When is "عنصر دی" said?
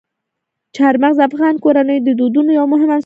2.91-2.99